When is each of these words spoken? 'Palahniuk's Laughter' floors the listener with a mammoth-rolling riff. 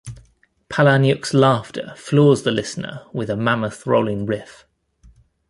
'Palahniuk's 0.67 1.31
Laughter' 1.31 1.93
floors 1.95 2.41
the 2.41 2.49
listener 2.49 3.05
with 3.13 3.29
a 3.29 3.35
mammoth-rolling 3.37 4.25
riff. 4.25 4.65